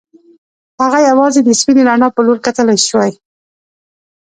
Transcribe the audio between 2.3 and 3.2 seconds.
کتلای شوای